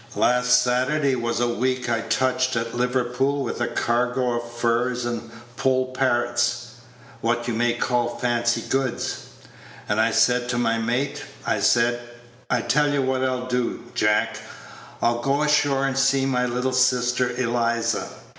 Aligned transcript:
Last 0.15 0.63
Saturday 0.63 1.15
was 1.15 1.39
a 1.39 1.47
week 1.47 1.87
I 1.87 2.01
touched 2.01 2.55
at 2.55 2.73
Liverpool 2.73 3.43
with 3.43 3.61
a 3.61 3.67
cargo 3.67 4.31
of 4.31 4.51
furs 4.51 5.05
and 5.05 5.29
poll 5.57 5.93
parrots 5.93 6.71
what 7.21 7.47
you 7.47 7.53
may 7.53 7.75
call 7.75 8.15
fancy 8.17 8.61
goods; 8.67 9.27
and 9.87 10.01
I 10.01 10.09
said 10.09 10.49
to 10.49 10.57
my 10.57 10.79
mate, 10.79 11.23
I 11.45 11.59
said, 11.59 12.01
'I'll 12.49 12.63
tell 12.63 12.89
you 12.89 13.03
what 13.03 13.23
I'll 13.23 13.45
do, 13.45 13.83
Jack; 13.93 14.39
I'll 15.03 15.21
go 15.21 15.43
ashore 15.43 15.85
and 15.85 15.95
see 15.99 16.25
my 16.25 16.47
little 16.47 16.73
sister 16.73 17.33
Eliza.' 17.39 18.09